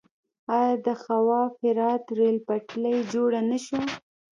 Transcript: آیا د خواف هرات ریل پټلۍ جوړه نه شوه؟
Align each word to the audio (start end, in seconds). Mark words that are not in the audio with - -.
آیا 0.57 0.73
د 0.85 0.87
خواف 1.01 1.53
هرات 1.65 2.03
ریل 2.19 2.37
پټلۍ 2.47 2.97
جوړه 3.13 3.39
نه 3.51 3.57
شوه؟ 3.65 3.83